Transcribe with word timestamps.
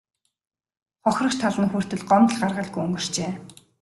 Хохирогч 1.03 1.35
тал 1.39 1.57
нь 1.61 1.71
хүртэл 1.71 2.03
гомдол 2.09 2.39
гаргалгүй 2.41 2.81
өнгөрчээ. 2.85 3.31